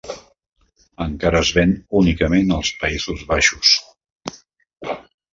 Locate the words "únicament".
1.99-2.53